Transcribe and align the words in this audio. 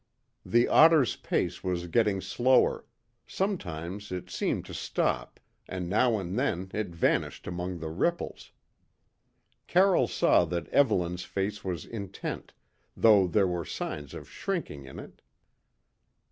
The 0.43 0.67
otter's 0.67 1.15
pace 1.15 1.63
was 1.63 1.85
getting 1.85 2.21
slower; 2.21 2.87
sometimes 3.27 4.11
it 4.11 4.31
seemed 4.31 4.65
to 4.65 4.73
stop, 4.73 5.39
and 5.69 5.87
now 5.87 6.17
and 6.17 6.39
then 6.39 6.71
it 6.73 6.87
vanished 6.87 7.45
among 7.45 7.77
the 7.77 7.89
ripples. 7.91 8.51
Carroll 9.67 10.07
saw 10.07 10.43
that 10.45 10.67
Evelyn's 10.69 11.23
face 11.23 11.63
was 11.63 11.85
intent, 11.85 12.51
though 12.97 13.27
there 13.27 13.45
were 13.47 13.63
signs 13.63 14.15
of 14.15 14.27
shrinking 14.27 14.85
in 14.87 14.97
it. 14.97 15.21